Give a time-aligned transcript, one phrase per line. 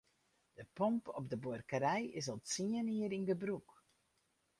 [0.57, 3.69] De pomp op de buorkerij is al tsien jier yn gebrûk.